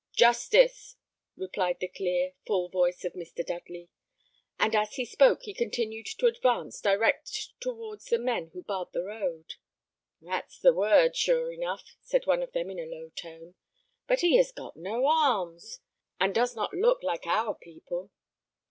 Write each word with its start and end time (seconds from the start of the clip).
"Justice," 0.15 0.95
replied 1.37 1.77
the 1.79 1.87
clear, 1.87 2.33
full 2.47 2.69
voice 2.69 3.05
of 3.05 3.13
Mr. 3.13 3.45
Dudley; 3.45 3.91
and 4.57 4.73
as 4.75 4.95
he 4.95 5.05
spoke, 5.05 5.43
he 5.43 5.53
continued 5.53 6.07
to 6.07 6.25
advance 6.25 6.81
direct 6.81 7.49
towards 7.59 8.05
the 8.05 8.17
men 8.17 8.47
who 8.47 8.63
barred 8.63 8.93
the 8.93 9.03
road. 9.03 9.57
"That's 10.19 10.57
the 10.57 10.73
word, 10.73 11.15
sure 11.15 11.51
enough," 11.51 11.97
said 12.01 12.25
one 12.25 12.41
of 12.41 12.51
them 12.51 12.71
in 12.71 12.79
a 12.79 12.87
low 12.91 13.09
tone; 13.09 13.53
"but 14.07 14.21
he 14.21 14.37
has 14.37 14.51
got 14.51 14.75
no 14.75 15.05
arms, 15.05 15.81
and 16.19 16.33
does 16.33 16.55
not 16.55 16.73
look 16.73 17.03
like 17.03 17.27
our 17.27 17.53
people." 17.53 18.09